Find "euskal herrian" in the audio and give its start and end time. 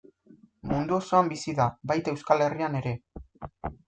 2.15-2.79